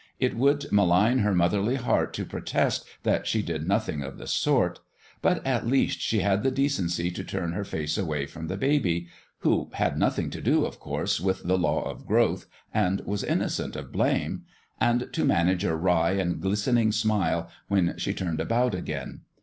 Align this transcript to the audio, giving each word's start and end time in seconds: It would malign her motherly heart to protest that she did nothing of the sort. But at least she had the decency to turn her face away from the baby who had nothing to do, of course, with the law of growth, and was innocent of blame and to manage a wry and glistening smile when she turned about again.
It 0.19 0.35
would 0.35 0.65
malign 0.71 1.19
her 1.19 1.35
motherly 1.35 1.75
heart 1.75 2.11
to 2.15 2.25
protest 2.25 2.85
that 3.03 3.27
she 3.27 3.43
did 3.43 3.67
nothing 3.67 4.01
of 4.01 4.17
the 4.17 4.25
sort. 4.25 4.79
But 5.21 5.45
at 5.45 5.67
least 5.67 6.01
she 6.01 6.21
had 6.21 6.41
the 6.41 6.49
decency 6.49 7.11
to 7.11 7.23
turn 7.23 7.51
her 7.51 7.63
face 7.63 7.99
away 7.99 8.25
from 8.25 8.47
the 8.47 8.57
baby 8.57 9.09
who 9.41 9.69
had 9.73 9.99
nothing 9.99 10.31
to 10.31 10.41
do, 10.41 10.65
of 10.65 10.79
course, 10.79 11.21
with 11.21 11.43
the 11.43 11.55
law 11.55 11.83
of 11.83 12.07
growth, 12.07 12.47
and 12.73 13.01
was 13.01 13.23
innocent 13.23 13.75
of 13.75 13.91
blame 13.91 14.43
and 14.79 15.07
to 15.13 15.23
manage 15.23 15.63
a 15.63 15.75
wry 15.75 16.13
and 16.13 16.41
glistening 16.41 16.91
smile 16.91 17.47
when 17.67 17.95
she 17.99 18.11
turned 18.15 18.39
about 18.41 18.73
again. 18.73 19.21